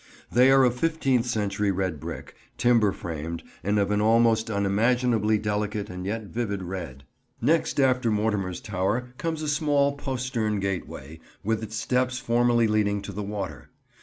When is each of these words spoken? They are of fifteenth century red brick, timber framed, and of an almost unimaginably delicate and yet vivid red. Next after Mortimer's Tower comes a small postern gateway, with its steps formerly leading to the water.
They 0.31 0.49
are 0.49 0.63
of 0.63 0.73
fifteenth 0.73 1.27
century 1.27 1.69
red 1.69 1.99
brick, 1.99 2.33
timber 2.57 2.91
framed, 2.91 3.43
and 3.63 3.77
of 3.77 3.91
an 3.91 4.01
almost 4.01 4.49
unimaginably 4.49 5.37
delicate 5.37 5.91
and 5.91 6.07
yet 6.07 6.23
vivid 6.23 6.63
red. 6.63 7.03
Next 7.39 7.79
after 7.79 8.09
Mortimer's 8.09 8.61
Tower 8.61 9.13
comes 9.19 9.43
a 9.43 9.47
small 9.47 9.91
postern 9.93 10.59
gateway, 10.59 11.19
with 11.43 11.61
its 11.61 11.75
steps 11.75 12.17
formerly 12.17 12.67
leading 12.67 13.03
to 13.03 13.11
the 13.11 13.21
water. 13.21 13.69